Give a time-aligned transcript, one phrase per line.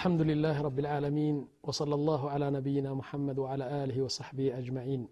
[0.00, 5.08] الحمد لله رب العالمين وصلى الله على نبينا محمد وعلى آله وصحبه أجمعين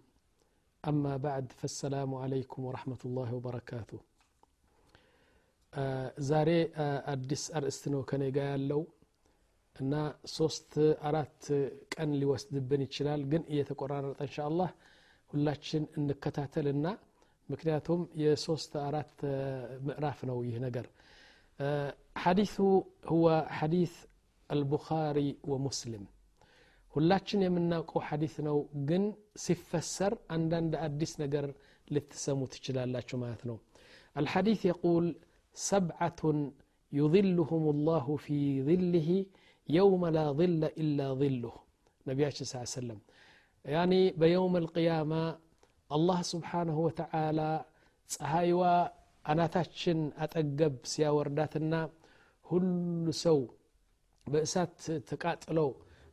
[0.85, 4.01] أما بعد فالسلام عليكم ورحمة الله وبركاته
[6.31, 6.51] ዛሬ
[7.13, 8.81] አዲስ አርእስት ነው ከኔ ጋ ያለው
[9.77, 9.93] እና
[10.35, 10.73] ሶስት
[11.09, 11.41] አራት
[11.95, 14.71] ቀን ሊወስድብን ይችላል ግን እየተቆራረጠ እንሻ አላህ
[15.31, 16.87] ሁላችን እንከታተልና
[17.49, 19.17] ምክንያቱም የሶስት አራት
[19.89, 20.87] ምዕራፍ ነው ይህ ነገር
[22.25, 22.57] ሐዲሱ
[23.13, 23.27] ሁወ
[23.59, 23.95] ሐዲስ
[24.55, 25.19] አልቡኻሪ
[25.53, 26.05] ወሙስሊም
[26.95, 29.05] ሁላችን የምናውቀው ሐዲስ ነው ግን
[29.45, 31.47] ሲፈሰር አንዳንድ አዲስ ነገር
[31.95, 33.59] ልትሰሙ ትችላላችሁ ማለት ነው
[34.17, 35.05] الحديث يقول
[35.57, 36.23] سبعة
[36.93, 39.09] يظلهم الله في ظله
[39.69, 41.55] يوم لا ظل إلا ظله
[42.07, 43.01] نبياتنا صلى الله عليه وسلم
[43.65, 45.23] يعني بيوم القيامة
[45.91, 47.51] الله سبحانه وتعالى
[48.09, 48.63] ፀሐይዋ
[49.25, 51.75] አናታችን አጠገብ ሲያወርዳትና
[52.47, 53.39] ሁሉ ሰው
[54.32, 54.76] በእሳት
[55.12, 55.70] ተቃጥለው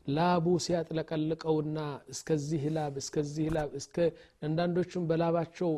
[0.06, 1.78] ላቡ ሲያጥለቀልቀውና
[2.12, 3.96] እስከዚህ ላብ እስከዚህ ላብ እስከ
[4.42, 5.70] አንዳንዶቹም በላባቸው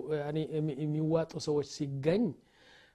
[0.83, 2.25] የሚዋጡ ሰዎች ሲገኝ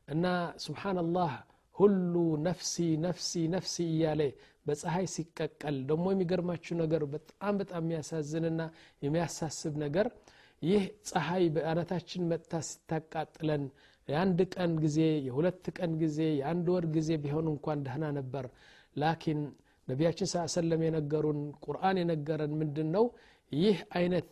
[0.07, 0.25] እና
[0.65, 1.31] ስብሓንላህ
[1.75, 2.13] ሁሉ
[2.47, 2.73] ነፍሲ
[3.05, 4.21] ነፍሲ ነፍሲ እያለ
[4.67, 8.61] በፀሐይ ሲቀቀል ደግሞ የሚገርማችሁ ነገር በጣም በጣም የሚያሳዝንና
[9.01, 10.07] የሚያሳስብ ነገር
[10.61, 13.63] ይህ ፀሐይ በአናታችን መጥታ ስታቃጥለን
[14.07, 18.45] የአንድ ቀን ጊዜ የሁለት ቀን ጊዜ የአንድ ወር ጊዜ ቢሆን እንኳን ደህና ነበር
[18.95, 19.39] ላኪን
[19.87, 23.05] ነቢያችን ስ ሰለም የነገሩን ቁርአን የነገረን ምንድን ነው
[23.51, 24.31] ይህ አይነት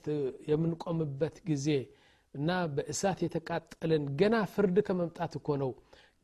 [0.52, 1.68] የምንቆምበት ጊዜ
[2.36, 5.72] እና በእሳት የተቃጠልን ገና ፍርድ ከመምጣት እኮ ነው።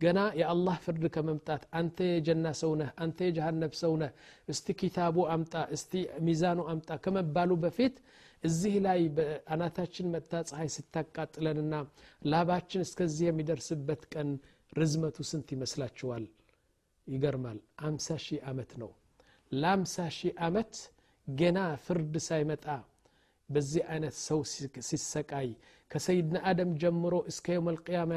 [0.02, 4.12] ገና የአላህ ፍርድ ከመምጣት አንተ የጀና ሰው ነህ አንተ የጀሃነብ ሰው ነህ
[4.48, 5.94] እስቲ ኪታቡ አምጣ እስቲ
[6.28, 7.96] ሚዛኑ አምጣ ከመባሉ በፊት
[8.44, 11.76] እዚህ ላይ በአናታችን መጥታ ፀሐይ ስታቃጥለንና
[12.32, 14.30] ላባችን እስከዚህ የሚደርስበት ቀን
[14.74, 16.26] ርዝመቱ ስንት ይመስላችኋል
[17.08, 17.58] ይገርማል።
[17.88, 18.92] አምሳ ሺህ ዓመት ነው።
[19.52, 20.74] ለአምሳ ሺህ ዓመት
[21.28, 22.66] ገና ፍርድ ሳይመጣ
[23.50, 24.40] በዚህ አይነት ሰው
[24.88, 25.50] ሲሰቃይ
[25.92, 27.68] ከሰይድና አደም ጀምሮ እስከ የውም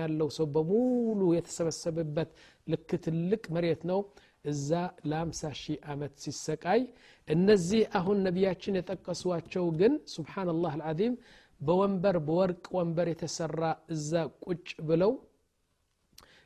[0.01, 2.31] ያለው ሰው በሙሉ የተሰበሰበበት
[2.67, 4.01] ልክ ትልቅ መሬት ነው።
[4.45, 4.71] እዛ
[5.05, 6.81] ለአምሳ ሺህ ዓመት ሲሰቃይ
[7.29, 11.15] እነዚህ አሁን ነቢያችን የጠቀሷቸው ግን ስብሓንላህ አልዓዚም
[11.61, 13.63] በወንበር በወርቅ ወንበር የተሰራ
[13.95, 14.13] እዛ
[14.47, 15.13] ቁጭ ብለው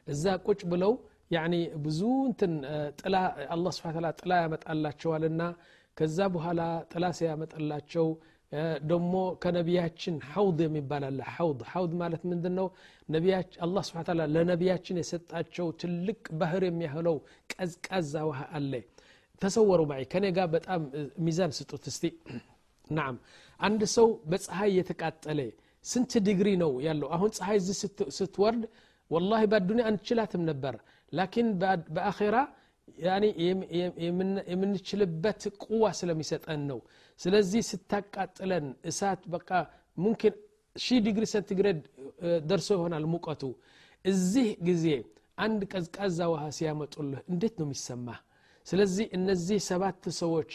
[0.07, 0.93] እዛ ቁጭ ብለው
[1.32, 2.54] ያኒ ብዙ እንትን
[3.00, 3.16] ጥላ
[3.56, 5.42] አላህ ስብሓን ታላ ጥላ ያመጣላቸዋልና
[5.98, 8.08] ከዛ በኋላ ጥላ ሲያመጣላቸው
[8.90, 9.14] ደሞ
[9.44, 12.68] ከነቢያችን ሐውድ የሚባል አለ ሐውድ ሐውድ ማለት ምንድን ነው
[13.66, 17.18] አላህ ስብሓን ታላ ለነቢያችን የሰጣቸው ትልቅ ባህር የሚያህለው
[17.54, 18.74] ቀዝቃዛ ውሃ አለ
[19.42, 20.82] ተሰወሩ ማይ ከኔ ጋር በጣም
[21.26, 22.06] ሚዛን ስጡት እስቲ
[22.90, 23.16] ናም
[23.60, 25.40] አንድ ሰው በፀሐይ የተቃጠለ
[25.86, 27.78] ስንት ዲግሪ ነው ያለው አሁን ፀሐይ እዚህ
[28.18, 28.64] ስትወርድ
[29.12, 30.76] ወላሂ በአዱኒያ አንችላትም ነበር
[31.14, 31.48] ላኪን
[31.96, 32.38] በአኼራ
[34.50, 36.80] የምንችልበት ቁዋ ስለሚሰጠን ነው
[37.20, 39.50] ስለዚህ ስታቃጥለን እሳት በቃ
[39.98, 40.36] ሙምኪን
[40.76, 41.80] ሺህ ዲግሪ ሴንቲግሬድ
[42.50, 43.44] ደርሶ ይሆናል ሙቀቱ
[44.06, 44.86] እዚህ ጊዜ
[45.38, 48.08] አንድ ቀዝቃዛ ውሃ ሲያመጡልህ እንዴት ነው የሚሰማ
[48.68, 50.52] ስለዚህ እነዚህ ሰባት ሰዎች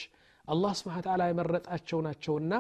[0.49, 2.55] አላህ ስብሓን ተላ የመረጣቸው ናቸውና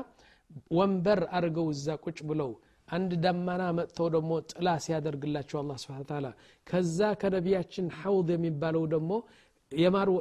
[0.77, 2.51] ወንበር አድርገው እዛ ቁጭ ብለው
[2.90, 6.28] አንድ ደመና መጥተው ደግሞ ጥላ ሲያደርግላቸው አላ ስብን ታላ
[6.68, 9.12] ከዛ ከነቢያችን ሐውድ የሚባለው ደግሞ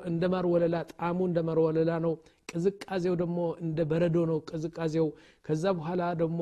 [0.06, 2.14] እንደ ማር ወለላ ጣዕሙ እንደ ማር ወለላ ነው።
[2.48, 5.06] ቅዝቃዜው ደግሞ እንደ በረዶ ነው ቅዝቃዜው።
[5.46, 6.40] ከዛ በኋላ ደግሞ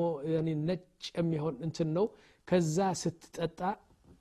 [0.67, 0.83] ነጭ
[1.17, 2.05] የሚሆን እንትን ነው።
[2.47, 3.59] ከዛ ስትጠጣ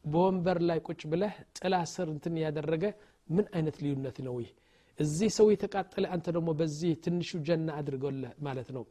[0.05, 2.85] በወንበር ላይ ቁጭ ብለህ ጥላ ስር እንትን ያደረገ
[3.29, 4.51] ምን አይነት ልዩነት ነው ይህ?
[4.99, 8.85] እዚህ ሰው የተቃጠለ አንተ ደግሞ በዚህ ትንሹ ጀና አድርገለህ ማለት ነው።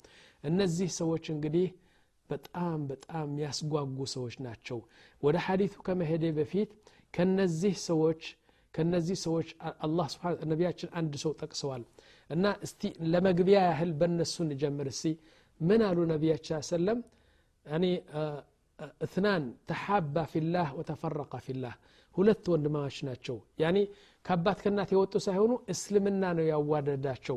[0.43, 1.67] እነዚህ ሰዎች እንግዲህ
[2.30, 4.78] በጣም በጣም ያስጓጉ ሰዎች ናቸው
[5.22, 6.70] ወደ ሐዲቱ ከመሄዴ በፊት
[7.14, 8.22] ከነዚህ ሰዎች
[8.74, 9.48] ከነዚህ ሰዎች
[9.86, 10.08] አላህ
[10.50, 11.84] ነቢያችን አንድ ሰው ጠቅሰዋል
[12.30, 12.82] እና እስቲ
[13.12, 15.06] ለመግቢያ ያህል በእነሱ እንጀምር እስቲ
[15.60, 16.98] ምን አሉ ነቢያችን ሰለም
[17.66, 17.86] እኔ
[19.04, 21.74] እትናን ተሓባ ፊላህ ወተፈረቀ ፊላህ
[22.16, 23.78] ሁለት ወንድማማች ናቸው ያኒ
[24.24, 27.36] ከአባት ከእናት የወጡ ሳይሆኑ እስልምና ነው ያዋደዳቸው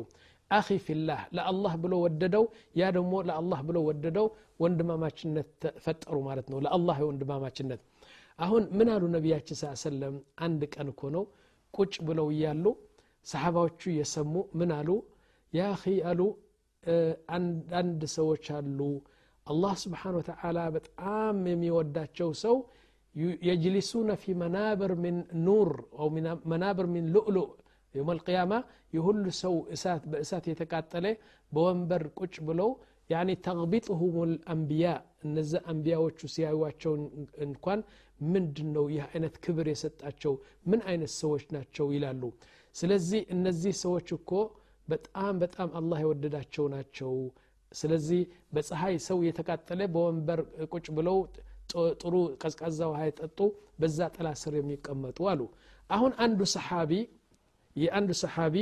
[0.50, 2.44] አኺ ፊላህ ለአላህ ብሎ ወደደው
[2.80, 4.26] ያ ደግሞ ለአላህ ብሎ ወደደው
[4.64, 5.52] ወንድማማችነት
[5.84, 7.80] ፈጠሩ ማለት ነው ለአላህ የወንድማማችነት
[8.38, 10.14] አሁን ምን አሉ ነቢያችን ስ ሰለም
[10.46, 11.24] አንድ ቀን እኮ ነው
[11.74, 12.64] ቁጭ ብለው እያሉ
[13.26, 14.88] ሰሓባዎቹ እየሰሙ ምን አሉ
[15.52, 16.20] ያ ኺ አሉ
[17.36, 18.80] አንዳንድ ሰዎች አሉ
[19.46, 22.56] አላህ ስብሓን ወተዓላ በጣም የሚወዳቸው ሰው
[23.48, 25.16] የጅሊሱነ ፊ መናብር ምን
[25.46, 25.70] ኑር
[26.52, 27.48] መናብር ምን ሉእሉእ
[27.95, 28.53] የውም አልቅያማ
[28.93, 31.05] የሁሉ ሰው እሳት በእሳት የተቃጠለ
[31.51, 32.69] በወንበር ቁጭ ብለው
[33.09, 34.87] ያኒ ተግቢጥሁም ልአንቢያ
[35.25, 36.93] እነዚ አንቢያዎቹ ሲያዩዋቸው
[37.45, 37.79] እንኳን
[38.25, 40.33] ምንድን ነው ይህ አይነት ክብር የሰጣቸው?
[40.65, 41.85] ምን አይነት ሰዎች ናቸው?
[41.95, 42.21] ይላሉ።
[42.75, 44.31] ስለዚህ እነዚህ ሰዎች እኮ
[44.87, 47.13] በጣም በጣም አላህ የወደዳቸው ናቸው።
[47.71, 48.21] ስለዚህ
[48.53, 50.39] በፀሐይ ሰው የተቃጠለ በወንበር
[50.71, 51.17] ቁጭ ብለው
[52.01, 53.39] ጥሩ ቀዝቃዛ ውሃ የጠጡ
[53.81, 55.41] በዛ ጥላ ስር የሚቀመጡ አሉ።
[55.89, 56.93] አሁን አንዱ ሰሓቢ
[57.81, 58.55] የአንድ ሰሓቢ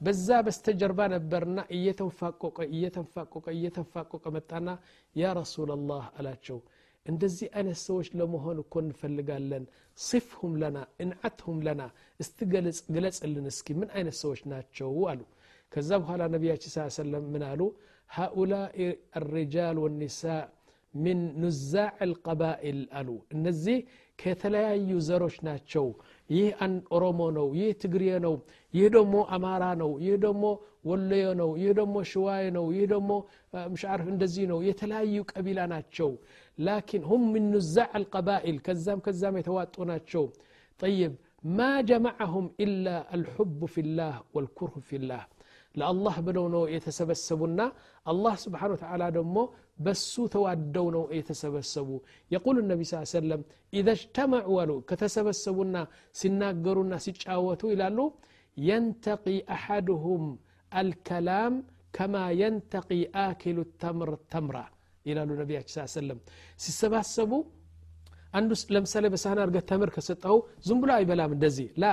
[0.00, 4.68] በዛ በስተጀርባ ነበርና እየተንፋቆቀ እየተንፋቆቀ እየተንፋቆቀ መጣና
[5.16, 6.58] ያ ረሱላላህ አላቸው
[7.06, 9.64] እንደዚህ አይነት ሰዎች ለመሆን እኮ እንፈልጋለን
[9.98, 11.82] ሲፍሁም ለና እንዓትሁም ለና
[12.20, 12.38] እስቲ
[12.96, 15.20] ግለጽልን እስኪ ምን አይነት ሰዎች ናቸው አሉ
[15.72, 17.62] ከዛ በኋላ ነቢያችን ስ ሰለም ምን አሉ
[18.10, 18.84] ሃኡላኢ
[19.20, 20.22] አሪጃል ወኒሳ
[20.94, 23.78] ምን ኑዛዕ ልቀባኢል አሉ እነዚህ
[24.18, 25.86] ከተለያዩ ዘሮች ናቸው
[26.29, 26.47] ይህ
[26.95, 28.35] ኦሮሞ ነው ይህ ትግሬ ነው
[28.73, 30.43] ይህ ደግሞ አማራ ነው ይህ ደግሞ
[30.89, 33.11] ወለዮ ነው ይህ ደግሞ ሽዋይ ነው ይህ ደግሞ
[33.73, 36.09] ምሻርፍ እንደዚህ ነው የተለያዩ ቀቢላ ናቸው
[36.57, 40.25] ላኪን ሁም ምን ኑዛዕ አልቀባኢል ከዛም ከዛም የተዋጡ ናቸው
[40.79, 41.13] ጠይብ
[41.57, 45.23] ማ ጀመዐሁም ኢላ አልሑቡ ፊላህ ወልኩርሁ ፊላህ
[45.75, 47.61] ለአላህ ብለው ነው የተሰበሰቡና
[48.05, 49.37] አላህ ስብሓን ወተዓላ ደግሞ
[49.78, 51.88] በሱ ተዋደው ነው የተሰበሰቡ።
[52.30, 53.42] የቁል ነቢ ስ ሰለም
[53.72, 55.76] ኢዘ እጅተመዑ አሉ ከተሰበሰቡና
[56.20, 57.98] ሲናገሩና ሲጫወቱ ይላሉ
[58.56, 59.24] የንተቂ
[59.56, 60.24] አሐድሁም
[60.72, 61.54] አልከላም
[61.94, 62.90] ከማ የንተቂ
[63.22, 64.56] አኪሉ ተምር ተምራ
[65.06, 66.18] ይላሉ ነቢያችን ስ ሰለም
[66.60, 67.32] ሲሰባሰቡ
[68.34, 70.36] አንዱ ለምሳሌ በሳህን አድርገህ ተምር ከሰጠው
[70.66, 71.92] ዝም ብሎ አይበላም እንደዚህ። ላ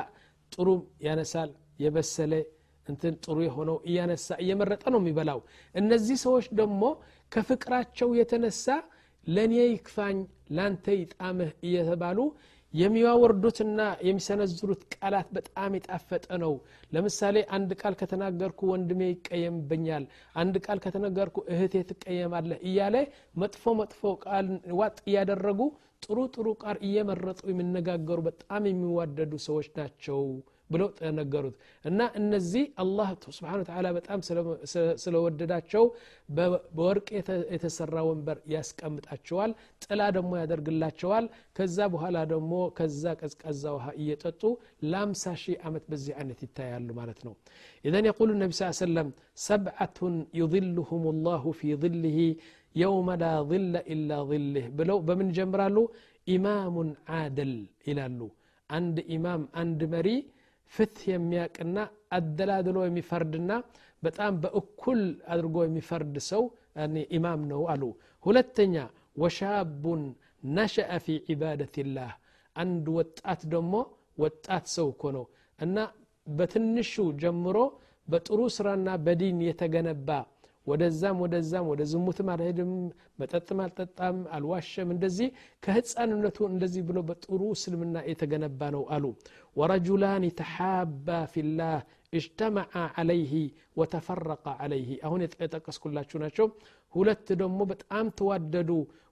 [0.51, 0.67] ጥሩ
[1.05, 1.51] ያነሳል
[1.83, 2.33] የበሰለ
[2.87, 5.39] እንትን ጥሩ የሆነው እያነሳ እየመረጠ ነው የሚበላው።
[5.75, 6.81] እነዚህ ሰዎች ደግሞ
[7.31, 8.65] ከፍቅራቸው የተነሳ
[9.27, 10.17] ለእኔ ይክፋኝ
[10.57, 12.19] ላንተ ይጣምህ እየተባሉ
[12.73, 16.53] የሚያወርዱትና የሚሰነዝሩት ቃላት በጣም የጣፈጠ ነው።
[16.93, 20.05] ለምሳሌ አንድ ቃል ከተናገርኩ ወንድሜ ይቀየምብኛል
[20.35, 22.95] አንድ ቃል ከተናገርኩ እህቴ ትቀየማለህ እያለ
[23.43, 24.49] መጥፎ መጥፎ ቃል
[24.79, 25.61] ዋጥ እያደረጉ
[26.05, 30.19] ጥሩ ጥሩ ቃል እየመረጡ የሚነጋገሩ በጣም የሚዋደዱ ሰዎች ናቸው
[30.69, 34.19] ብለው ተነገሩት እና እነዚህ አላህ ስብሓን ተላ በጣም
[35.03, 35.83] ስለወደዳቸው
[36.77, 37.07] በወርቅ
[37.53, 39.51] የተሰራ ወንበር ያስቀምጣቸዋል
[39.85, 41.27] ጥላ ደግሞ ያደርግላቸዋል
[41.57, 44.41] ከዛ በኋላ ደግሞ ከዛ ቀዝቃዛ ውሃ እየጠጡ
[44.91, 47.35] ለአምሳ ሺህ ዓመት በዚህ አይነት ይታያሉ ማለት ነው
[47.85, 49.09] ኢዘን የቁሉ ነቢ ስ ሰለም
[49.45, 52.17] ሰብዓቱን ዩظልሁም ላሁ ፊ ظልህ
[52.75, 55.77] የውመ ላ ظለ ኢላ ظልህ ብለው በምን ይጀምራሉ
[56.27, 57.53] ኢማሙን አደል
[57.89, 58.19] ይላሉ
[58.69, 60.07] አንድ ኢማም አንድ መሪ
[60.72, 61.76] ፍትህ የሚያቅና
[62.16, 63.52] አደላድሎ የሚፈርድና
[64.02, 65.00] በጣም በእኩል
[65.32, 66.42] አድርጎ የሚፈርድ ሰው
[67.16, 67.82] ኢማም ነው አሉ
[68.25, 68.75] ሁለተኛ
[69.22, 70.02] ወሻቡን
[70.50, 72.12] ነሸአ ፊ ዒባደትላህ
[72.56, 73.75] አንድ ወጣት ደግሞ
[74.19, 75.25] ወጣት ሰው እኮ ነው
[75.58, 75.76] እና
[76.26, 76.92] በትንሹ
[77.22, 77.58] ጀምሮ
[78.08, 80.08] በጥሩ ስራና በዲን የተገነባ
[80.67, 82.71] ወደዛም ወደዛም ወደ ዝሙትም አልሄድም
[83.21, 85.27] መጠጥም አልጠጣም አልዋሸም እንደዚህ
[85.65, 89.06] ከህፃንነቱ እንደዚህ ብሎ በጥሩ እስልምና የተገነባ ነው አሉ
[89.56, 91.77] ወረጁላን ተሓባ ፊላህ
[92.13, 92.67] اجتمع
[92.97, 93.33] عليه
[93.79, 96.45] وتفرق عليه አሁን የጠቀስኩላችሁ ናቸው
[96.94, 98.69] ሁለት ደግሞ በጣም ተዋደዱ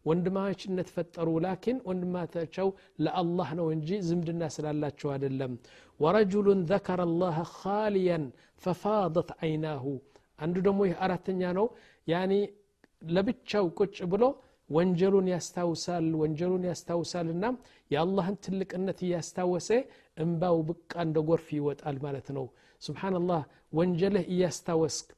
[0.10, 2.68] ወንድማችነት ፈጠሩ ላኪን ወንድማቸው
[3.06, 5.52] ለአላህ ነው እንጂ ዝምድና ስላላቸው አይደለም
[6.00, 8.20] ወረጁሉን ذكر الله خاليا
[8.64, 9.86] ففاضت عيناه
[10.40, 11.68] አንዱ ደግሞ ይህ አራተኛ ነው።
[12.08, 12.34] ያኒ
[13.10, 14.24] ለብቻው ቁጭ ብሎ
[14.70, 17.46] ወንጀሉን ያስታውሳል ወንጀሉን ያስታውሳልና
[17.92, 19.70] የአላህን ትልቅነት እያስታወሰ
[20.24, 22.46] እንባው ብቃ እንደ ጎርፍ ይወጣል ማለት ነው።
[22.82, 23.42] ስብሓንላህ
[23.74, 25.10] ወንጀልህ እያስታወስክ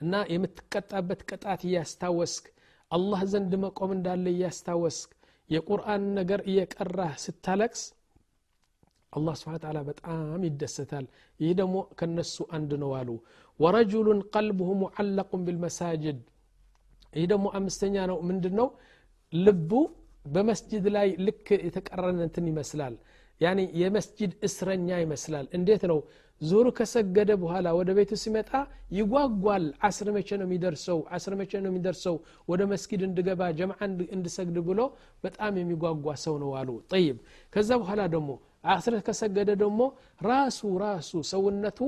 [0.00, 2.44] እና የምትቀጣበት ቅጣት እያስታወስክ
[2.90, 5.10] አላህ ዘንድ መቆም እንዳለ እያስታወስክ
[5.50, 7.82] የቁርአን ነገር እየቀራህ ስታለቅስ
[9.13, 11.05] አላህ ስብሓን ተዓላ በጣም ይደሰታል
[11.39, 13.09] ይህ ደግሞ ከነሱ አንድ ነው አሉ
[13.59, 16.19] ወረጁሉን ቀልብሁ ሙዓለቁን ቢልመሳጅድ
[17.13, 18.69] ይህ ደግሞ አምስተኛ ነው ምንድን ነው
[19.33, 19.71] ልቡ
[20.25, 22.95] በመስጅድ ላይ ልክ የተቀረነ እንትን ይመስላል
[23.41, 25.99] ያኒ የመስጅድ እስረኛ ይመስላል እንዴት ነው
[26.41, 28.49] ዙሩ ከሰገደ በኋላ ወደ ቤቱ ሲመጣ
[28.97, 32.15] ይጓጓል አስር መቼ ነው የሚደርሰው አስር መቼ ነው የሚደርሰው
[32.51, 33.77] ወደ መስጊድ እንድገባ ጀምዓ
[34.15, 34.81] እንድሰግድ ብሎ
[35.25, 37.19] በጣም የሚጓጓ ሰው ነው አሉ ጠይብ
[37.53, 38.31] ከዛ በኋላ ደግሞ
[38.73, 39.81] አስር ከሰገደ ደግሞ
[40.29, 41.79] ራሱ ራሱ ሰውነቱ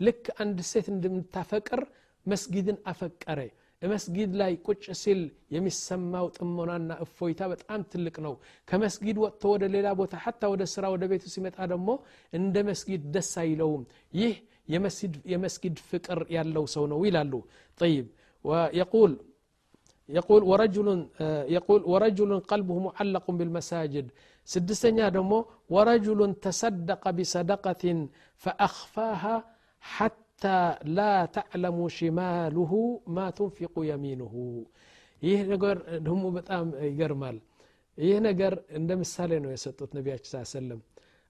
[0.00, 1.80] ልክ አንድ ሴት እንደምታፈቅር
[2.26, 3.40] መስጊድን አፈቀረ
[3.82, 5.20] መስጊድ ላይ ቁጭ ሲል
[5.54, 8.34] የሚሰማው ጥሞናና እፎይታ በጣም ትልቅ ነው
[8.68, 11.88] ከመስጊድ ወጥቶ ወደ ሌላ ቦታ ሐታ ወደ ስራ ወደ ቤቱ ሲመጣ ደግሞ
[12.32, 13.84] እንደ መስጊድ ደስ አይለውም
[14.20, 14.34] ይህ
[15.32, 17.32] የመስጊድ ፍቅር ያለው ሰው ነው ይላሉ
[17.80, 18.06] ጠይብ
[18.80, 19.12] يقول
[20.08, 20.88] يقول ورجل
[21.56, 24.06] يقول ورجل قلبه معلق بالمساجد
[24.47, 25.33] ስድስተኛ ደግሞ
[25.75, 27.99] ወረጁሉን ተሰደቀ ቢሰደቀትን
[28.43, 29.23] ፈአክፋሃ
[29.83, 30.43] ሐታ
[30.97, 31.01] ላ
[31.35, 32.71] ተዕለሙ ሽማሉሁ
[33.15, 34.33] ማ ቱንፊቁ የሚኑሁ
[35.21, 37.37] ይህ ነገር ደግሞ በጣም ይገርማል
[37.97, 40.79] ይህ ነገር እንደ ምሳሌ ነው የሰጡት ነቢያችን ስ ሰለም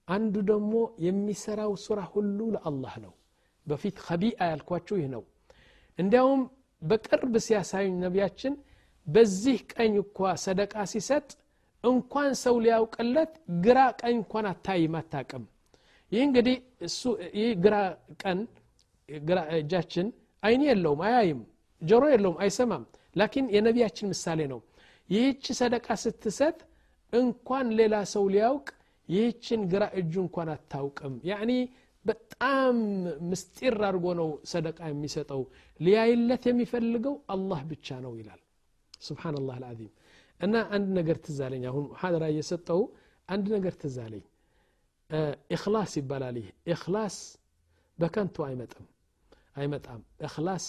[0.07, 0.73] አንዱ ደግሞ
[1.05, 3.13] የሚሰራው ስራ ሁሉ ለአላህ ነው
[3.67, 5.23] በፊት ከቢአ ያልኳችሁ ይህ ነው
[5.99, 6.41] እንዲያውም
[6.81, 8.53] በቅርብ ሲያሳዩኝ ነቢያችን
[9.07, 11.27] በዚህ ቀኝ እኳ ሰደቃ ሲሰጥ
[11.85, 13.33] እንኳን ሰው ሊያውቅለት
[13.65, 15.43] ግራ ቀኝ እንኳን አታይም አታቅም
[16.11, 16.55] ይህ እንግዲህ
[16.87, 17.01] እሱ
[17.37, 17.75] ይህ ግራ
[18.21, 18.39] ቀን
[19.09, 20.07] ግራ እጃችን
[20.43, 21.41] አይን የለውም አያይም
[21.81, 22.83] ጆሮ የለውም አይሰማም።
[23.15, 24.59] ላኪን የነቢያችን ምሳሌ ነው።
[25.09, 26.57] ይህች ሰደቃ ስትሰጥ
[27.13, 28.67] እንኳን ሌላ ሰው ሊያውቅ
[29.09, 31.51] ይህችን ግራ እጁ እንኳን አታውቅም። ያኒ
[32.05, 32.75] በጣም
[33.29, 35.41] ምስጢር አድርጎ ነው ሰደቃ የሚሰጠው።
[35.79, 38.41] ሊያይለት የሚፈልገው አላህ ብቻ ነው ይላል።
[39.01, 39.91] ስብናላህ አልዓዚም
[40.40, 42.80] እና አንድ ነገር ትዛለኝ አሁን ሙሓደራ እየሰጠው
[43.28, 44.24] አንድ ነገር ትዛለኝ
[45.56, 47.16] ኢክላስ ይባላል ይህ ኢክላስ
[47.98, 48.86] በከንቱ አይመጥም
[49.60, 50.66] አይመጣም ኢክላስ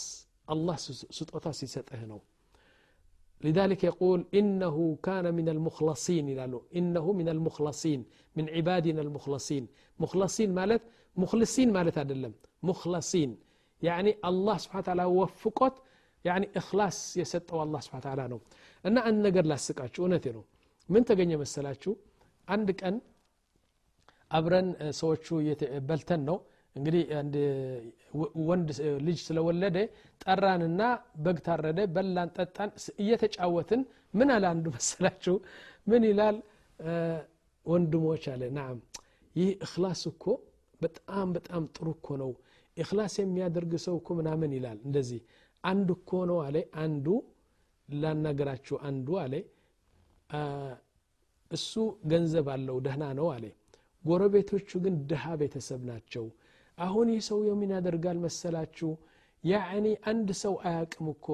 [0.54, 0.78] አላህ
[1.20, 2.22] ስጦታ ሲሰጥህ ነው
[3.44, 4.76] لذلك يقول إنه
[5.08, 8.00] كان من المخلصين يلالو إنه من المخلصين
[8.38, 9.64] من عبادنا المخلصين
[10.04, 10.82] مخلصين مالت
[11.24, 12.34] مخلصين مالت أدلم
[12.70, 13.30] مخلصين
[13.82, 15.76] يعني الله سبحانه وتعالى وفقت
[16.26, 18.40] يعني إخلاص يسطو الله سبحانه وتعالى نو
[18.87, 20.45] እና አንድ ነገር ላስቃችሁ። እውነቴ ነው።
[20.89, 21.93] ምን ተገኘ መሰላችሁ?
[22.49, 22.97] አንድ ቀን
[24.31, 25.27] አብረን ሰዎቹ
[25.89, 26.37] በልተን ነው
[26.77, 27.35] እንግዲህ አንድ
[28.49, 28.69] ወንድ
[29.07, 29.77] ልጅ ስለወለደ
[30.23, 30.81] ጠራንና
[31.25, 32.71] በግ ታረደ በላን ጠጣን
[33.03, 33.83] እየተጫወትን
[34.15, 35.35] ምን አለ አንዱ መሰላችሁ?
[35.87, 36.37] ምን ይላል?
[37.67, 38.77] ወንድሞች አለ። ናም
[39.37, 40.25] ይህ እክላስ እኮ
[40.81, 42.31] በጣም በጣም ጥሩ እኮ ነው።
[42.77, 45.21] እክላስ የሚያደርግ ሰው እኮ ምናምን ይላል እንደዚህ።
[45.65, 47.07] አንድ እኮ ነው አለ። አንዱ
[47.89, 49.35] ላናገራችሁ አንዱ አለ
[51.51, 51.73] እሱ
[52.13, 53.45] ገንዘብ አለው ደህና ነው አለ።
[54.05, 56.25] ጎረቤቶቹ ግን ድሃ ቤተሰብ ናቸው።
[56.79, 58.91] አሁን ይህ ሰው ምን ያደርጋል መሰላችሁ?
[59.45, 61.27] ያዕኒ አንድ ሰው አያቅም እኮ።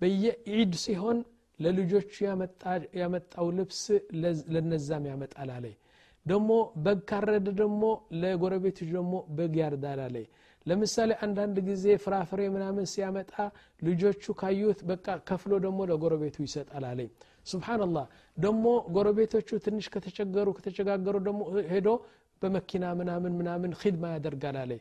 [0.00, 1.18] በየዒድ ሲሆን
[1.60, 2.12] ለልጆቹ
[3.00, 3.82] ያመጣው ልብስ
[4.54, 5.66] ለነዛም ያመጣል አለ።
[6.26, 6.50] ደሞ
[6.84, 7.82] በግ ካረደ ደግሞ
[8.20, 10.16] ለጎረቤቶች ደግሞ በግ ያርዳል አለ
[10.68, 13.32] ለምሳሌ አንዳንድ ጊዜ ፍራፍሬ ምናምን ሲያመጣ
[13.82, 17.10] ልጆቹ ካዩት በቃ ከፍሎ ደግሞ ለጎረቤቱ ይሰጣል አለኝ።
[17.46, 18.06] ስብናላህ
[18.36, 18.64] ደግሞ
[18.96, 21.40] ጎረቤቶቹ ትንሽ ከተቸገሩ ከተቸጋገሩ ደግሞ
[21.72, 21.88] ሄዶ
[22.42, 24.72] በመኪና ምናምን ምናምን ሂድማ ያደርጋል አለ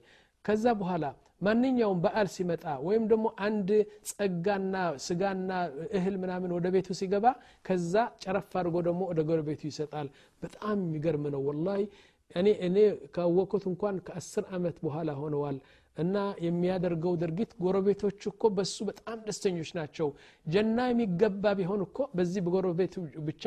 [0.45, 1.05] ከዛ በኋላ
[1.41, 3.69] ማንኛውም በዓል ሲመጣ ወይም ደግሞ አንድ
[4.09, 4.75] ጸጋና
[5.05, 5.49] ስጋና
[5.97, 7.25] እህል ምናምን ወደ ቤቱ ሲገባ
[7.65, 10.07] ከዛ ጨረፍ አድርጎ ደግሞ ወደ ጎረቤቱ ይሰጣል።
[10.41, 11.81] በጣም የሚገርም ነው ወላሂ
[12.31, 12.77] እኔ እኔ
[13.15, 15.57] ካወቅኩት እንኳን ከአስር ዓመት በኋላ ሆነዋል።
[15.97, 16.15] እና
[16.45, 20.07] የሚያደርገው ድርጊት ጎረቤቶች እኮ በሱ በጣም ደስተኞች ናቸው።
[20.45, 22.95] ጀና የሚገባ ቢሆን እኮ በዚህ በጎረቤቱ
[23.27, 23.43] ብቻ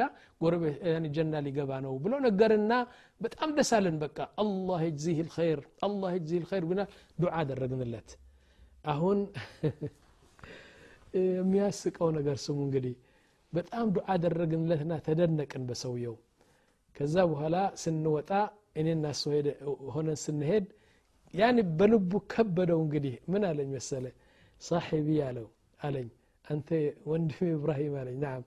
[1.16, 2.72] ጀና ሊገባ ነው ብሎ ነገርና
[3.20, 6.82] በጣም ደሳለን በቃ አላህ ይጅዚህ ልኸይር አላህ ይጅዚህ ልኸይር ብና
[7.18, 8.10] ዱዓ አደረግንለት።
[8.87, 9.18] አሁን
[11.37, 12.92] የሚያስቀው ነገር ስሙ እንግዲህ
[13.52, 16.16] በጣም ዱዓ አደረግንለትና ተደነቅን በሰውየው።
[16.96, 18.30] ከዛ በኋላ ስንወጣ
[18.76, 19.22] እኔና እሱ
[19.94, 20.66] ሆነን ስንሄድ
[21.34, 24.04] ያን በልቡ ከበደው እንግዲህ ምን አለኝ መሰለ?
[24.62, 25.46] ሳሒቢ አለው
[25.80, 26.08] አለኝ።
[26.44, 26.68] አንተ
[27.10, 28.42] ወንድም ኢብራሂም አለኝ። ናም።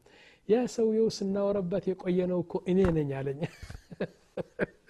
[0.49, 3.39] ያ ሰውየው ስናወረበት የቆየነው እኮ እኔ ነኝ አለኝ።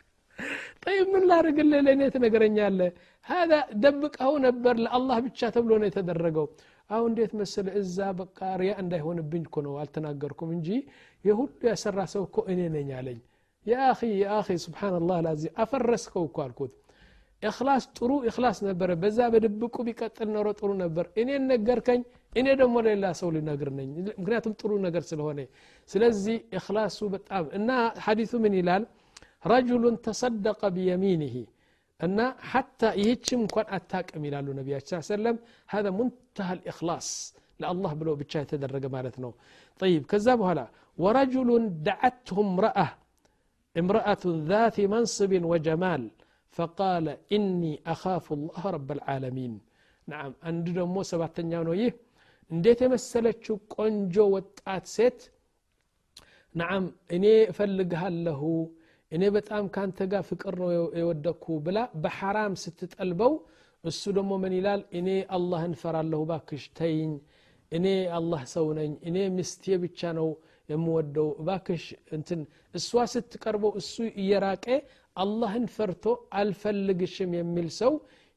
[0.84, 2.80] ጠይብ ምን ላርግልህ ለእኔ ትነግረኛለ
[3.26, 3.52] ሀዛ
[3.84, 6.48] ደብቀው ነበር ለአላህ ብቻ ተብሎ ነው የተደረገው።
[6.90, 10.68] አሁን እንዴት መስል እዛ በቃ ሪያ እንዳይሆንብኝ እኮ ነው አልተናገርኩም እንጂ
[11.26, 13.20] የሁሉ ያሰራ ሰው እኮ እኔ ነኝ አለኝ
[13.67, 16.73] የአኺ የአኺ ስብሓንላህ ላዚም አፈረስከው እኮ አልኩት
[17.43, 22.01] እክላስ ጥሩ እክላስ ነበረ በዛ በድብቁ ቢቀጥል ኖሮ ጥሩ ነበር እኔን ነገርከኝ
[22.33, 25.41] እኔ ደግሞ ሌላ ሰው ሊነግር ነኝ ምክንያቱም ጥሩ ነገር ስለሆነ
[25.91, 27.71] ስለዚህ እክላሱ በጣም እና
[28.07, 28.85] ሐዲሱ ምን ይላል
[29.53, 31.37] ረጁሉን ተሰደቀ ቢየሚኒህ
[32.01, 32.19] እና
[32.51, 35.37] ሐታ ይህችም እንኳን አታቅም ይላሉ ነቢያችን ሰለም
[35.75, 37.09] هذا منتهى الإخلاص
[37.61, 39.31] ለአላህ ብሎ ብቻ የተደረገ ማለት ነው
[39.81, 40.61] طيب ከዛ በኋላ
[40.99, 41.51] ورجل
[41.89, 42.89] دعته امرأة
[43.77, 46.03] امرأة ذات منصب وجمال
[46.57, 47.07] فقال
[47.37, 49.53] إني أخاف الله رب العالمين
[50.09, 51.93] نعم عند دمو سبعتنيا ነው ይህ
[52.51, 55.19] እንዴት የመሰለችው ቆንጆ ወጣት ሴት
[56.55, 56.85] ናዓም
[57.17, 58.43] እኔ እፈልግሃለሁ
[59.13, 60.71] እኔ በጣም ካንተ ጋር ፍቅር ነው
[61.01, 63.35] የወደኩ ብላ በሐራም ስትጠልበው
[63.85, 67.13] እሱ ደግሞ ምን ይላል እኔ አላህን ፈራለሁ ባክሽ ተይኝ
[67.73, 67.87] እኔ
[68.19, 70.29] አላህ ሰው ነኝ እኔ ምስቴ ብቻ ነው
[70.70, 71.86] የምወደው ባክሽ
[72.18, 72.42] እንትን
[72.76, 74.66] እሷ ስትቀርበው እሱ እየራቀ
[75.16, 76.06] አላህን ፈርቶ
[76.40, 77.94] አልፈልግሽም የሚል ሰው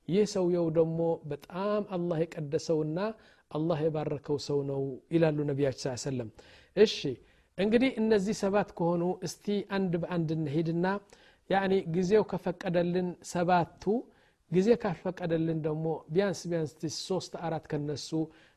[0.09, 0.99] ይህ ሰውየው ደግሞ
[1.30, 2.99] በጣም አላህ የቀደሰውና
[3.50, 4.83] አላህ የባረከው ሰው ነው
[5.14, 6.28] ይላሉ ነቢያችን ስ ሰለም
[6.76, 6.99] እሺ
[7.59, 10.87] እንግዲህ እነዚህ ሰባት ከሆኑ እስቲ አንድ በአንድ እንሄድና
[11.50, 13.83] ያኒ ጊዜው ከፈቀደልን ሰባቱ
[14.50, 18.11] ጊዜ ካልፈቀደልን ደግሞ ቢያንስ ቢያንስ ሶስት አራት ከነሱ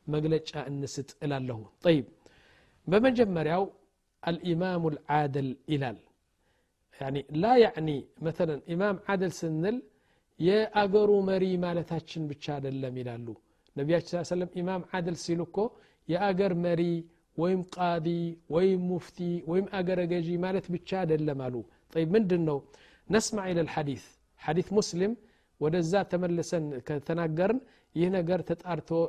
[0.06, 2.06] መግለጫ እንስጥ እላለሁ። ጠይብ
[2.90, 3.64] بمجمريو
[4.30, 5.98] الإمام العادل إلال.
[7.00, 7.96] يعني لا يعني
[8.26, 9.76] مثلا إمام عادل سنل
[10.48, 13.34] يا أقرو مري ما لتاتشن بتشاد اللميلالو
[13.78, 15.64] نبي صلى الله عليه وسلم إمام عادل سيلوكو
[16.12, 16.94] يا أقر مري
[17.40, 18.22] ويم قاضي
[18.54, 21.62] ويم مفتي ويم أقر جي ما لتبتشاد اللمالو
[21.94, 22.58] طيب من دنو
[23.14, 24.04] نسمع إلى الحديث.
[24.46, 25.12] حديث مسلم
[25.62, 27.58] ودزا تملسن كتناقرن
[28.00, 29.00] يهنا قرتت أرتو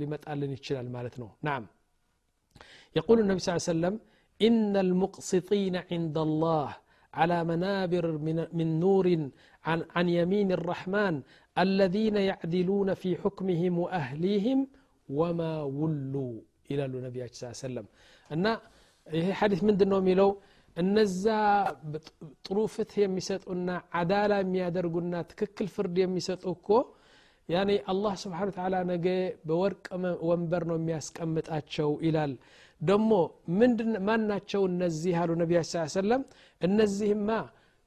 [0.00, 1.28] لمتقلن آه، يتشلال مالتنو.
[1.48, 1.64] نعم.
[2.99, 3.95] يقول النبي صلى الله عليه وسلم
[4.47, 6.69] إن المقسطين عند الله
[7.13, 8.05] على منابر
[8.59, 9.05] من نور
[9.65, 11.13] عن, عن يمين الرحمن
[11.65, 14.59] الذين يعدلون في حكمهم وأهليهم
[15.19, 16.35] وما ولوا
[16.71, 17.85] إلى النبي صلى الله عليه وسلم
[18.33, 18.45] أن
[19.07, 20.29] ይሄ ሐዲስ ምንድን ነው የሚለው
[20.81, 21.23] እነዛ
[22.45, 23.69] ጥሩ ፍትህ የሚሰጡና
[23.99, 26.69] አዳላ የሚያደርጉና ትክክል ፍርድ የሚሰጡ እኮ
[27.48, 29.06] ያኔ አላህ ስብሓን ተላ ነገ
[29.48, 29.84] በወርቅ
[30.28, 32.32] ወንበር ነው የሚያስቀምጣቸው ይላል።
[32.80, 33.10] ደሞ
[34.06, 36.22] ማን ናቸው እነዚህ አሉ ነቢያ ስ ሰለም
[36.60, 37.30] እነዚህማ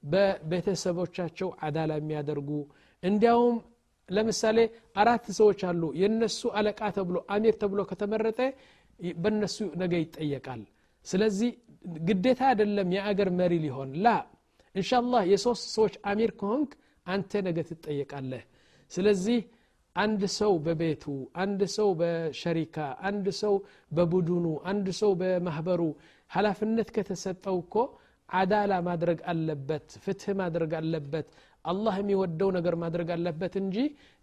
[0.03, 2.49] በቤተሰቦቻቸው አዳላ የሚያደርጉ
[3.03, 3.57] እንዲያውም
[4.09, 4.57] ለምሳሌ
[5.01, 8.39] አራት ሰዎች አሉ። የነሱ አለቃ ተብሎ አሚር ተብሎ ከተመረጠ
[9.19, 10.63] በነሱ ነገ ይጠየቃል።
[11.05, 11.51] ስለዚህ
[12.07, 14.09] ግዴታ አይደለም የአገር መሪ ሊሆን። ላ
[14.75, 16.71] እንሻላህ የሶስት ሰዎች አሚር ከሆንክ
[17.05, 18.43] አንተ ነገ ትጠየቃለህ
[18.91, 19.39] ስለዚህ
[19.95, 21.05] አንድ ሰው በቤቱ
[21.43, 22.75] አንድ ሰው በሸሪካ
[23.09, 23.55] አንድ ሰው
[23.91, 25.81] በቡድኑ አንድ ሰው በማህበሩ
[26.31, 27.75] ሀላፍነት ከተሰጠው እኮ
[28.29, 31.27] አዳላ ማድረግ አለበት ፍትህ ማድረግ አለበት
[31.65, 33.75] አላህ የሚወደው ነገር ማድረግ አለበት እንጂ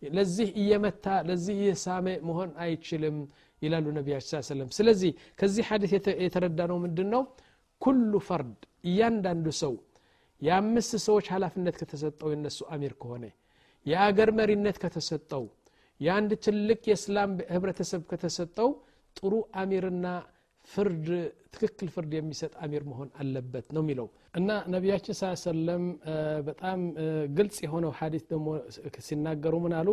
[0.03, 3.19] ለዚህ እየመታ ለዚህ እየሳመ መሆን አይችልም
[3.63, 5.11] ይላሉ ነቢያችን ሰለም ስለዚህ
[5.41, 5.93] ከዚህ ሐዲስ
[6.25, 7.23] የተረዳ ነው ምንድን ነው
[7.83, 8.59] ኩሉ ፈርድ
[8.91, 9.75] እያንዳንዱ ሰው
[10.43, 13.25] የአምስት ሰዎች ሀላፍነት ከተሰጠው የነሱ አሚር ከሆነ
[13.87, 15.45] የአገር መሪነት ከተሰጠው
[16.01, 18.69] የአንድ ትልቅ የእስላም ህብረተሰብ ከተሰጠው
[19.17, 20.07] ጥሩ አሚርና
[20.69, 21.07] ፍርድ
[21.55, 25.85] ትክክል ፍርድ የሚሰጥ አሚር መሆን አለበት ነው የሚለው። እና ነቢያችን ስ ሰለም
[26.49, 26.81] በጣም
[27.39, 28.47] ግልጽ የሆነው ሀዲስ ደግሞ
[29.07, 29.89] ሲናገሩ ምን አሉ?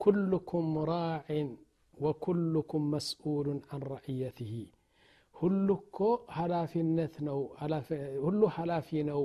[0.00, 1.48] ኩልኩም ራዒን
[1.96, 4.52] ወኩልኩም መስኡሉን አን ረዕየትህ
[5.36, 5.98] ሁሉ እኮ
[6.36, 7.38] ሀላፊነት ነው
[8.24, 9.20] ሁሉ ሀላፊ ነው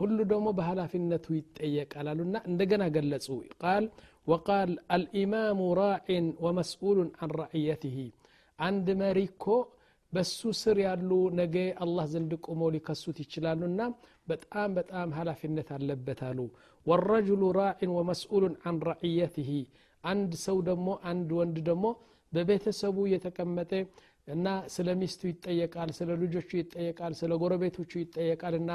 [0.00, 3.26] ሁሉ ደግሞ በሀላፊነቱ ይጠየቃል አሉና እንደገና ገለጹ
[3.62, 3.84] ቃል
[4.26, 7.96] ወቃል አልኢማሙ ራዒን ወመስኡሉን አን ረዕየትህ
[8.58, 9.44] አንድ መሪ እኮ
[10.12, 13.80] በሱ ስር ያሉ ነገ አላህ ዘንድ ቁመው ሊከሱት ይችላሉና
[14.30, 16.38] በጣም በጣም ሀላፊነት አለበት አሉ
[16.86, 19.50] ወረጅሉ ራዒን ወመስኡሉን አን ረዕየትህ
[20.04, 21.86] አንድ ሰው ደግሞ አንድ ወንድ ደግሞ
[22.32, 23.72] በቤተሰቡ የተቀመጠ
[24.27, 28.71] እና ስለ ሚስቱ ይጠየቃል ስለ ልጆቹ ይጠየቃል ስለ ጎረቤቶቹ ይጠየቃል እና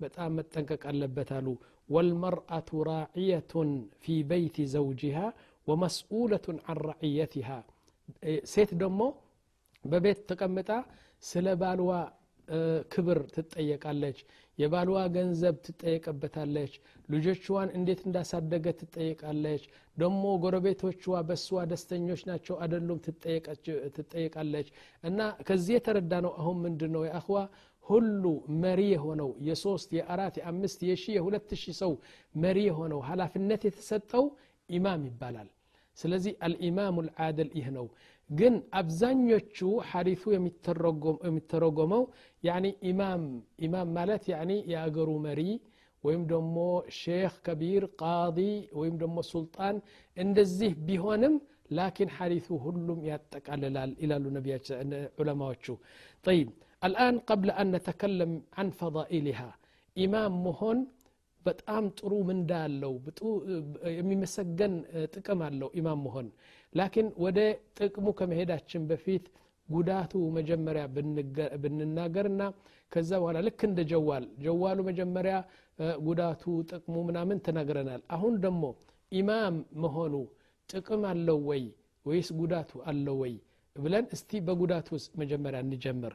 [0.00, 1.46] በጣም መጠንቀቅ አለበት አሉ።
[1.88, 3.70] ወልመርአቱ ራዕየቱን
[4.02, 5.18] ፊ በይት ዘውጅሃ
[5.66, 7.48] ወመስኡለቱን አን ረዕየትሃ
[8.52, 9.00] ሴት ደግሞ
[9.84, 10.70] በቤት ተቀምጣ
[11.22, 11.90] ስለ ባልዋ
[12.92, 14.18] ክብር ትጠየቃለች
[14.58, 16.72] የባልዋ ገንዘብ ትጠየቅበታለች።
[17.08, 19.62] ልጆችዋን እንዴት እንዳሳደገ ትጠየቃለች።
[19.96, 22.98] ደሞ ጎረቤቶችዋ በስዋ ደስተኞች ናቸው አደሉም
[23.96, 24.68] ትጠየቃለች።
[25.04, 27.38] እና ከዚህ የተረዳ ነው አሁን ምንድን ነው የአኽዋ
[27.86, 28.24] ሁሉ
[28.62, 31.92] መሪ የሆነው የሶስት የአራት የአምስት የሺህ የሁለት ሺህ ሰው
[32.34, 34.26] መሪ የሆነው ሀላፊነት የተሰጠው
[34.68, 35.48] ኢማም ይባላል።
[35.96, 37.86] ስለዚህ አልኢማሙ ልዓድል ይህ ነው
[38.30, 39.58] ግን አብዛኞቹ
[39.90, 40.24] ሐዲሱ
[41.26, 42.02] የሚተረጎመው
[42.90, 44.24] ኢማም ማለት
[44.72, 45.40] የአገሩ መሪ
[46.04, 46.56] ወይም ደሞ
[46.98, 48.38] ሼክ ከቢር ቃዲ
[48.80, 49.76] ወይም ደሞ ሱልጣን
[50.16, 51.34] እንደዚህ ቢሆንም
[51.78, 54.24] ላኪን ሐዲሱ ሁሉም ያጠቃልላል ይላሉ
[55.20, 55.66] ዑለማዎቹ
[56.24, 56.48] ጠይብ
[56.82, 59.40] አልአን ቀብለ አን ነተከለም አን ፈዳኢልሃ
[59.96, 60.78] ኢማም መሆን
[61.46, 62.94] በጣም ጥሩ ምንዳ አለው
[63.98, 64.74] የሚመሰገን
[65.14, 66.26] ጥቅም አለው ኢማም መሆን
[66.73, 67.39] ላኪን ወደ
[67.79, 69.25] ጥቅሙ ከመሄዳችን በፊት
[69.69, 70.83] ጉዳቱ መጀመሪያ
[71.63, 72.41] ብንናገርና
[72.91, 75.35] ከዛ በኋላ ልክ እንደ ጀዋል ጀዋሉ መጀመሪያ
[76.07, 78.63] ጉዳቱ ጥቅሙ ምናምን ተናግረናል አሁን ደግሞ
[79.11, 80.13] ኢማም መሆኑ
[80.69, 81.63] ጥቅም አለው ወይ
[82.05, 83.33] ወይስ ጉዳቱ አለው ወይ
[83.75, 84.89] ብለን እስቲ በጉዳቱ
[85.21, 86.13] መጀመሪያ እንጀምር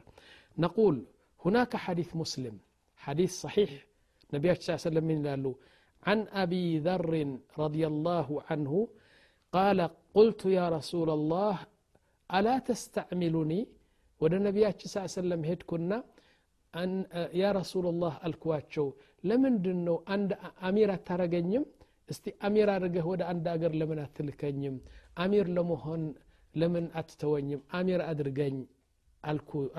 [0.57, 0.97] ነቁል
[1.41, 2.55] ሁናከ ሐዲስ ሙስሊም
[3.01, 3.71] ሐዲስ ሰሒሕ
[4.31, 5.45] ነቢያችን ስ ሰለም ምን ይላሉ
[6.03, 7.13] عن أبي ذر
[7.57, 8.73] رضي الله عنه
[9.52, 9.80] ቃለ
[10.14, 11.56] ቁልቱ ያ ረሱላላህ
[12.30, 13.52] አላ ተስተዕሚሉኒ
[14.20, 15.92] ወደ ነቢያችን ስ ሰለም ሄድኩና
[17.40, 18.86] ያ ረሱላላህ አልኩዋቸው
[19.24, 20.30] ለምንድን ነው አንድ
[20.68, 21.64] አሚር አታረገኝም
[22.08, 24.76] እስቲ አሚር አድርገህ ወደ አንድ አገር ለምን አትልከኝም?
[25.16, 26.02] አሚር ለመሆን
[26.54, 27.60] ለምን አትተወኝም?
[27.78, 28.56] አሚር አድርገኝ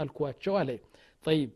[0.02, 0.70] አልኳቸው አለ።
[1.26, 1.52] طيب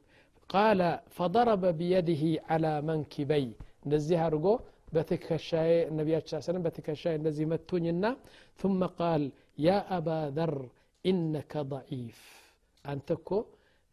[0.50, 0.80] قال
[1.17, 3.45] فضرب بيده على منكبي
[3.86, 4.47] እንደዚህ አድርጎ
[4.93, 8.17] بتكشاي النبي صلى الله عليه وسلم بتكشاي الذي متونينا
[8.58, 10.69] ثم قال يا أبا ذر
[11.06, 12.51] إنك ضعيف.
[12.86, 13.45] أنتكو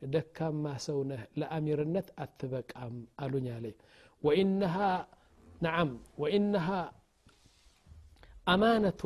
[0.03, 3.77] دكا ما سونه لأمير النت أتبك أم ألوني عليه
[4.23, 5.07] وإنها
[5.61, 6.93] نعم وإنها
[8.49, 9.03] أمانة.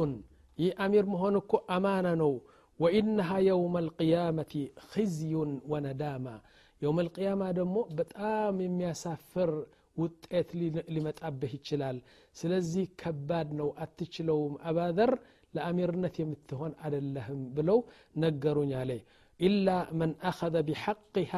[0.58, 2.40] يا أمير مهونك أمانة نو.
[2.78, 5.34] وإنها يوم القيامة خزي
[5.68, 6.40] وندامة.
[6.82, 10.50] يوم القيامة دمو بتآم يا سافر ውጤት
[10.94, 11.96] ሊመጣብህ ይችላል
[12.36, 15.12] ስለዚህ ከባድ ነው አትችለውም አባዘር
[15.54, 17.78] ለአሚርነት የምትሆን አደለህም ብለው
[18.16, 18.92] ነገሩኝ አለ
[19.40, 19.68] ኢላ
[20.00, 21.32] መን አኸذ ቢሐቅሃ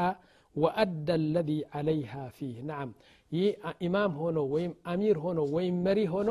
[0.57, 2.91] ወአደ ለذ ዓለይሃ ፊህ ናም
[3.33, 3.49] ይህ
[3.87, 6.31] ኢማም ሆኖ ወይም አሚር ሆኖ ወይም መሪ ሆኖ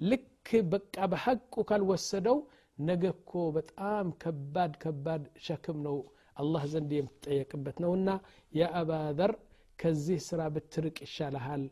[0.00, 0.28] ልክ
[0.72, 2.38] በቃ በሐቁ ካልወሰደው
[2.78, 5.96] ነገ እኮ በጣም ከባድ ከባድ ሸክም ነው
[6.36, 8.10] አላህ ዘንድ የምትጠየቅበት ነውና
[8.52, 9.32] የአባዘር
[9.80, 11.62] كزي سرا بترك الشالهال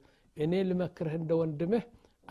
[0.42, 1.82] إني لمكره عند وندمه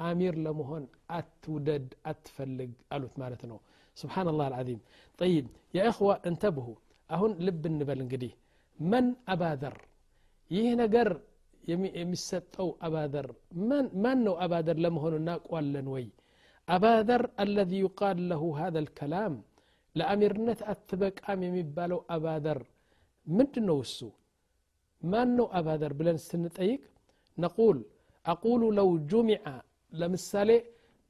[0.10, 0.84] أمير لمهن
[1.18, 3.58] أتودد أتفلق قالوا مالتنا
[4.02, 4.80] سبحان الله العظيم
[5.22, 5.46] طيب
[5.78, 6.78] يا إخوة انتبهوا
[7.14, 8.34] أهون لب النبل انقديه
[8.92, 9.76] من أبادر
[10.56, 11.12] يهنا قر
[12.02, 13.26] يمست أو أبادر
[13.70, 16.08] من من نو أبادر لم هون ناق ولا نوي
[16.78, 19.34] أبادر الذي يقال له هذا الكلام
[19.98, 22.60] لأمير نت أتبك أم يمبالو أبادر
[23.38, 24.16] من نو السوق
[25.13, 26.83] ማን ነው አባዘር ብለን ስንጠይቅ
[27.45, 27.79] ነቁል
[28.25, 29.47] አቁሉ ለው ጁሚዐ
[29.93, 30.51] ለምሳሌ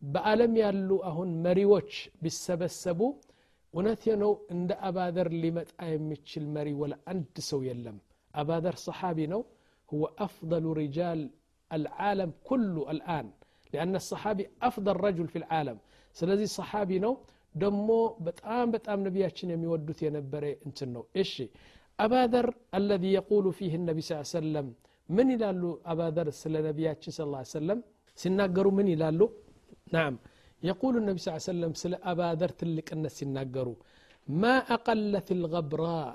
[0.02, 3.00] በዓለም ያሉ አሁን መሪዎች ቢሰበሰቡ
[3.74, 7.98] እውነት ነው እንደ አባዘር ሊመጣ የሚችል መሪ ወላ አንድ ሰው የለም
[8.42, 9.42] አባዘር ሰሓቢ ነው
[9.92, 11.20] هو أفضل رجال
[11.78, 13.26] العالم كله الآن
[13.72, 15.78] لأن الصحابي أفضل رجل في العالم
[16.18, 17.12] سلذي صحابي نو
[17.62, 21.32] دمو بتام بتام نبياتشن يميودوت ينبري انتنو إيش
[22.05, 22.47] أبا ذر
[22.79, 24.67] الذي يقول فيه النبي صلى الله عليه وسلم.
[25.17, 25.47] من إلى
[25.93, 26.25] أبادر
[27.15, 27.79] صلى الله عليه وسلم؟
[28.23, 29.07] سنقر من إلى
[29.97, 30.13] نعم.
[30.69, 33.67] يقول النبي صلى الله عليه وسلم سل أبادر تلك أن سنقر
[34.43, 36.11] ما أقلت الغبراء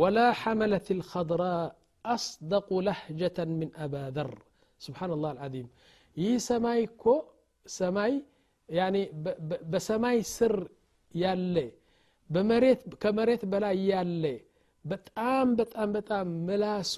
[0.00, 1.68] ولا حملت الخضراء
[2.16, 4.38] أصدق لهجة من أبا ذر
[4.86, 5.66] سبحان الله العظيم.
[6.22, 7.14] يي سماي كو
[7.80, 8.14] سماي
[8.78, 9.02] يعني
[9.72, 10.58] بسماي سر
[11.22, 11.68] ياللي
[12.32, 14.36] بمريت كمريت بلا ياللي
[14.84, 16.94] በጣም በጣም በጣም ምላሱ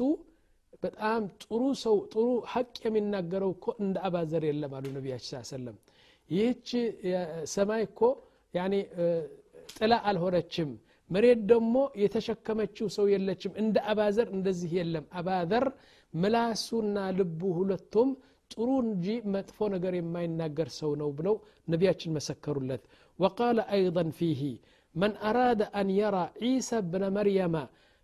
[0.82, 5.76] በጣም ጥሩ ሰው ጥሩ ሀቅ የሚናገረው እኮ እንደ አባዘር የለም አሉ ነቢያችን ሰለም
[6.30, 6.68] ይህች
[7.54, 8.00] ሰማይ እኮ
[8.54, 8.74] ያኔ
[9.72, 10.70] ጥላ አልሆነችም
[11.10, 15.64] መሬት ደግሞ የተሸከመችው ሰው የለችም እንደ አባዘር እንደዚህ የለም አባዘር
[16.14, 18.10] ምላሱና ልቡ ሁለቱም
[18.50, 21.36] ጥሩ እንጂ መጥፎ ነገር የማይናገር ሰው ነው ብለው
[21.68, 22.82] ነቢያችን መሰከሩለት
[23.18, 24.40] ወቃለ አይضን ፊሂ
[24.95, 27.55] መን አራደ አን የራ ዒሳ ብነ መርየማ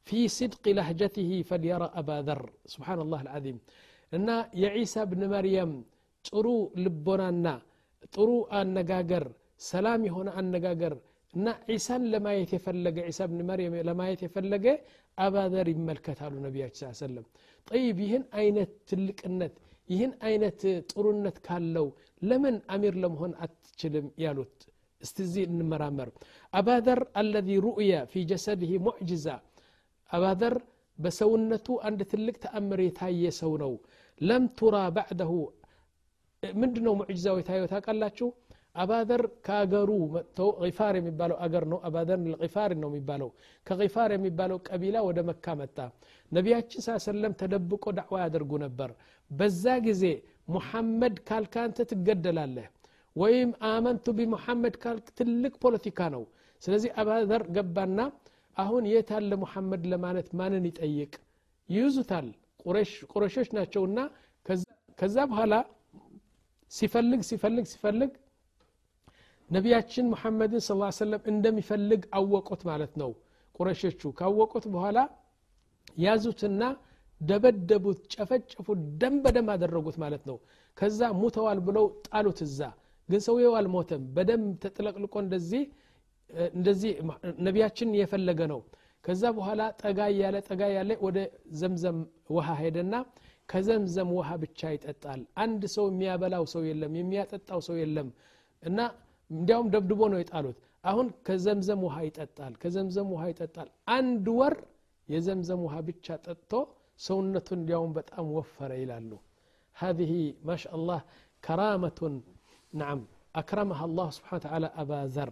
[0.08, 2.42] ፊ ስድቅ ለህጀትህ ፈልየራ አባ ዘር
[2.74, 3.58] ስብሓን ላህ አልዓዚም
[4.12, 4.30] እና
[4.62, 5.72] የዒሳ ብን መርየም
[6.26, 6.48] ጥሩ
[6.84, 7.48] ልቦናና
[8.10, 9.26] ጥሩ አነጋገር
[9.70, 10.94] ሰላም የሆነ አነጋገር
[11.34, 14.66] እና ዒሳን ለማየት የፈለገ ዒሳ ብን መርየም ለማየት የፈለገ
[15.18, 17.26] አባዘር ይመልከታሉ ነቢያችን ስ ሰለም
[17.68, 19.56] ጠይብ ይህን አይነት ትልቅነት
[19.90, 20.60] ይህን አይነት
[20.92, 21.88] ጥሩነት ካለው
[22.22, 24.56] ለምን አሚር ለመሆን አትችልም ያሉት
[25.02, 26.10] እስቲ እዚህ እንመራመር
[26.54, 29.28] አባዘር አለዚ ሩእየ ፊ ጀሰድህ ሙዕጅዛ
[30.10, 30.56] አባዘር
[31.00, 33.74] በሰውነቱ አንድ ትልቅ ተአምር የታየ ሰው ነው
[34.22, 35.32] ለም ቱራ ባዕደሁ
[36.44, 38.28] ምንድ ነው ሙዕጅዛው የታየው ታውቃላችሁ
[38.76, 40.38] አባዘር ከአገሩ መጥቶ
[40.78, 42.20] ፋር የሚባለው አገር ነው አባዘር
[42.56, 43.30] ፋር ነው የሚባለው
[43.68, 45.78] ከፋር የሚባለው ቀቢላ ወደ መካ መጣ
[46.32, 48.92] ነቢያችን ስ ሰለም ተደብቆ ዳዕዋ ያደርጉ ነበር
[49.32, 50.04] በዛ ጊዜ
[50.56, 52.68] ሙሐመድ ካልክ አንተ ትገደላለህ
[53.17, 56.23] ወይም አመንቱ ቢሙሐመድ ካልክ ትልቅ ፖለቲካ ነው።
[56.63, 57.99] ስለዚህ አባዘር ገባና
[58.57, 61.13] አሁን የት አለ ሙሐመድ ለማለት ማንን ይጠይቅ?
[61.69, 62.29] ይይዙታል።
[63.13, 63.99] ቁረሾች ናቸውና
[64.99, 65.55] ከዛ በኋላ
[66.73, 68.11] ሲፈልግ ሲፈልግ ሲፈልግ
[69.51, 73.11] ነቢያችን ሙሐመድን ስ ሰለም እንደሚፈልግ አወቁት ማለት ነው።
[73.61, 74.99] ቁረሾቹ ካወቁት በኋላ
[75.99, 76.63] ያዙትና
[77.21, 80.37] ደበደቡት ጨፈጨፉት ደም በደም አደረጉት ማለት ነው።
[80.79, 82.61] ከዛ ሙተዋል ብለው ጣሉት እዛ
[83.10, 85.64] ግን ሰውየው አልሞተም በደም ተጥለቅልቆ እንደዚህ
[86.58, 86.92] እንደዚህ
[87.48, 88.60] ነቢያችን የፈለገ ነው
[89.06, 91.18] ከዛ በኋላ ጠጋ እያለ ጠጋ ያለ ወደ
[91.62, 91.98] ዘምዘም
[92.36, 92.96] ውሃ ሄደና
[93.50, 98.08] ከዘምዘም ውሃ ብቻ ይጠጣል አንድ ሰው የሚያበላው ሰው የለም የሚያጠጣው ሰው የለም
[98.64, 98.80] እና
[99.32, 104.56] እንዲያውም ደብድቦ ነው የጣሉት አሁን ከዘምዘም ውሃ ይጠጣል ከዘምዘም ውሃ ይጠጣል አንድ ወር
[105.10, 106.52] የዘምዘም ውሃ ብቻ ጠጥቶ
[107.00, 109.12] ሰውነቱ እንዲያውም በጣም ወፈረ ይላሉ
[109.76, 111.00] هذه ما شاء الله
[111.44, 112.00] كرامة
[112.74, 113.00] نعم
[113.36, 115.32] أكرمها الله سبحانه وتعالى أبا ذر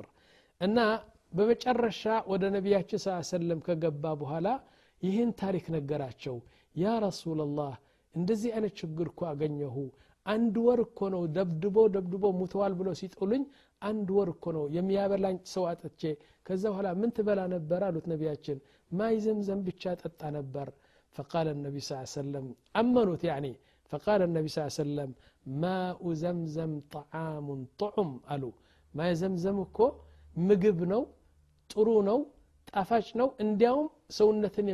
[0.62, 0.80] እና
[1.34, 2.02] በመጨረሻ
[2.32, 4.48] ወደ ነቢያችን ስ ሰለም ከገባ በኋላ
[5.02, 6.36] ይህን ታሪክ ነገራቸው
[6.76, 7.74] ያ ረሱላላህ
[8.16, 9.76] እንደዚህ አይነት ችግር እኮ አገኘሁ
[10.26, 13.44] አንድ ወር እኮ ነው ደብድቦ ደብድቦ ሙተዋል ብለው ሲጥሉኝ
[13.82, 16.02] አንድ ወር እኮ ነው የሚያበላኝ ሰው አጥቼ
[16.48, 18.58] ከዛ በኋላ ምን ትበላ ነበር አሉት ነቢያችን
[18.92, 20.70] ማይ ዘምዘም ብቻ ጠጣ ነበር
[21.16, 22.46] فقال النبي صلى الله عليه وسلم
[22.82, 23.52] أمنوت يعني
[23.92, 25.10] فقال النبي صلى الله عليه وسلم
[25.47, 28.45] ማኡ ዘምዘም ጣዓሙን ጥዑም አሉ
[28.95, 29.79] ማይ ዘምዘም እኮ
[30.37, 31.03] ምግብ ነው
[31.71, 32.19] ጥሩ ነው
[32.71, 34.67] ጣፋጭ ነው እንዲያውም ሰውነትን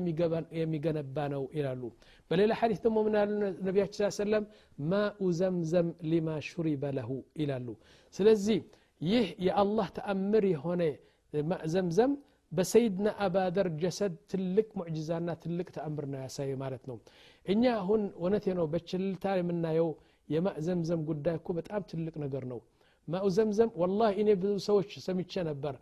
[0.60, 1.82] የሚገነባ ነው ይላሉ
[2.30, 3.30] በሌላ ሐዲስ ደግሞ ምን ያሉ
[3.66, 4.44] ነቢያችን ስ ሰለም
[4.92, 7.10] ማኡ ዘምዘም ሊማ ሹሪበ ለሁ
[7.42, 7.68] ይላሉ
[8.14, 8.58] ስለዚህ
[9.00, 10.82] ይህ የአላህ ተአምር የሆነ
[11.74, 12.12] ዘምዘም
[12.52, 16.96] በሰይድና አባደር ጀሰድ ትልቅ ሙዕጅዛና ትልቅ ተአምር ነው ያሳየ ማለት ነው
[17.46, 19.88] እኛ አሁን እውነቴ ነው በችልታ የምናየው
[20.28, 22.60] የማእ ዘምዘም ጉዳይ እኮ በጣም ትልቅ ነገር ነው።
[23.08, 25.74] ማኡ ዘምዘም ወላ እኔ ብዙ ሰዎች ሰምቼ ነበር።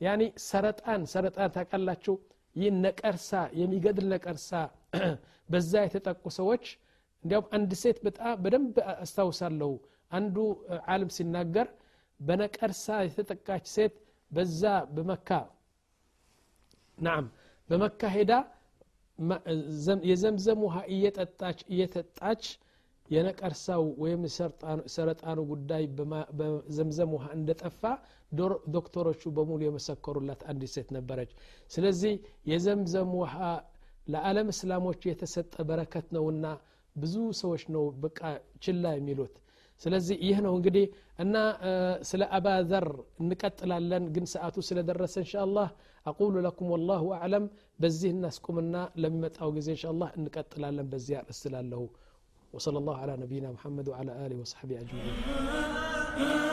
[0.00, 2.14] ያኒ ሰረጣን ሰረጣን ታቃላችሁ
[2.56, 4.50] ይህ ነቀርሳ የሚገድል ነቀርሳ
[5.48, 6.64] በዛ የተጠቁ ሰዎች
[7.24, 9.72] እንዲያውም አንድ ሴት በጣም በደንብ አስታውሳለሁ።
[10.12, 10.36] አንዱ
[10.92, 11.68] ዓለም ሲናገር
[12.20, 13.94] በነቀርሳ የተጠቃች ሴት
[14.30, 14.62] በዛ
[14.96, 15.28] በመካ
[16.98, 17.26] ናም
[17.70, 18.32] በመካ ሄዳ
[20.10, 22.44] የዘምዘም ውሃ እየጠጣች እየተጣች
[23.09, 24.21] የነቀርሳው ወይም
[24.95, 25.83] ሰረጣኑ ጉዳይ
[26.39, 27.81] በዘምዘም ውሃ እንደጠፋ
[28.75, 31.31] ዶክተሮቹ በሙሉ የመሰከሩላት አንዲት ሴት ነበረች
[31.75, 32.13] ስለዚህ
[32.51, 33.35] የዘምዘም ውሃ
[34.13, 36.45] ለዓለም እስላሞች የተሰጠ በረከት ነውና
[36.95, 38.19] ብዙ ሰዎች ነው በቃ
[38.65, 39.33] ችላ የሚሉት
[39.81, 40.85] ስለዚህ ይህ ነው እንግዲህ
[41.19, 41.35] እና
[42.09, 42.85] ስለ አባዘር
[43.23, 45.67] እንቀጥላለን ግን ሰዓቱ ስለደረሰ እንሻ አላህ
[46.05, 47.45] አቁሉ ለኩም ወላሁ አዕለም
[47.79, 51.83] በዚህ እናስቁምና ለሚመጣው ጊዜ እንሻ አላህ እንቀጥላለን በዚህ አርዕስት ላለሁ
[52.52, 56.49] وصلى الله على نبينا محمد وعلى آله وصحبه أجمعين.